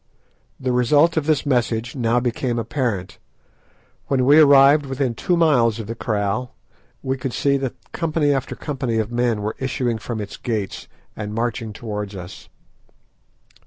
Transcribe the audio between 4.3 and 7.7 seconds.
arrived within two miles of the kraal we could see